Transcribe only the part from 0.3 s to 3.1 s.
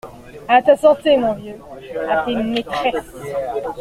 À ta santé, mon vieux!… à tes maîtresses!…